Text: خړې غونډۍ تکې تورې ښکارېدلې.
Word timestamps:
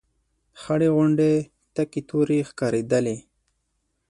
خړې 0.61 0.89
غونډۍ 0.95 1.35
تکې 1.75 2.01
تورې 2.09 2.39
ښکارېدلې. 2.49 3.17